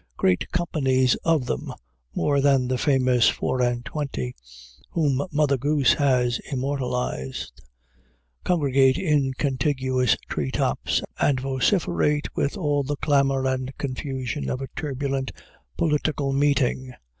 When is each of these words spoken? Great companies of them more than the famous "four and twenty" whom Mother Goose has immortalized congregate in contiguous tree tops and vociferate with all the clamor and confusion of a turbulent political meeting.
Great 0.17 0.49
companies 0.49 1.13
of 1.23 1.45
them 1.45 1.71
more 2.15 2.41
than 2.41 2.67
the 2.67 2.77
famous 2.79 3.29
"four 3.29 3.61
and 3.61 3.85
twenty" 3.85 4.33
whom 4.89 5.23
Mother 5.31 5.57
Goose 5.57 5.93
has 5.93 6.39
immortalized 6.51 7.61
congregate 8.43 8.97
in 8.97 9.33
contiguous 9.37 10.17
tree 10.27 10.49
tops 10.49 11.03
and 11.19 11.39
vociferate 11.39 12.35
with 12.35 12.57
all 12.57 12.81
the 12.81 12.95
clamor 12.97 13.45
and 13.45 13.77
confusion 13.77 14.49
of 14.49 14.59
a 14.59 14.69
turbulent 14.75 15.31
political 15.77 16.33
meeting. 16.33 16.95